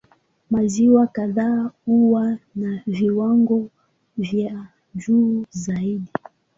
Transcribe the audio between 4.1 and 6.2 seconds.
vya juu zaidi.